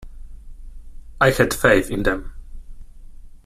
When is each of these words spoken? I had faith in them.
I 1.21 1.29
had 1.29 1.53
faith 1.53 1.91
in 1.91 2.01
them. 2.01 2.33